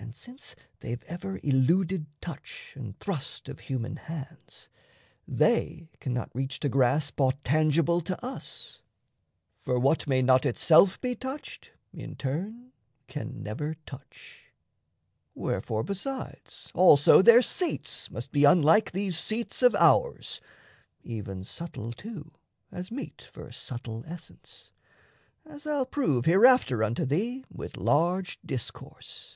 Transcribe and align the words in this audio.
And 0.00 0.14
since 0.16 0.56
they've 0.80 1.02
ever 1.02 1.38
eluded 1.42 2.06
touch 2.22 2.72
and 2.76 2.98
thrust 2.98 3.46
Of 3.46 3.60
human 3.60 3.96
hands, 3.96 4.70
they 5.26 5.90
cannot 6.00 6.30
reach 6.34 6.60
to 6.60 6.70
grasp 6.70 7.20
Aught 7.20 7.44
tangible 7.44 8.00
to 8.00 8.24
us. 8.24 8.80
For 9.60 9.78
what 9.78 10.06
may 10.06 10.22
not 10.22 10.46
Itself 10.46 10.98
be 11.02 11.14
touched 11.14 11.72
in 11.92 12.16
turn 12.16 12.72
can 13.06 13.42
never 13.42 13.74
touch. 13.84 14.44
Wherefore, 15.34 15.82
besides, 15.82 16.70
also 16.72 17.20
their 17.20 17.42
seats 17.42 18.10
must 18.10 18.32
be 18.32 18.44
Unlike 18.44 18.92
these 18.92 19.18
seats 19.18 19.62
of 19.62 19.74
ours, 19.74 20.40
even 21.02 21.44
subtle 21.44 21.92
too, 21.92 22.32
As 22.72 22.90
meet 22.90 23.20
for 23.34 23.52
subtle 23.52 24.04
essence 24.06 24.70
as 25.44 25.66
I'll 25.66 25.84
prove 25.84 26.24
Hereafter 26.24 26.82
unto 26.82 27.04
thee 27.04 27.44
with 27.52 27.76
large 27.76 28.38
discourse. 28.46 29.34